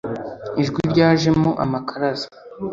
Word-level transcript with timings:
ijwi 0.61 0.79
ryajemo 0.91 1.49
amakaraza 1.63 2.27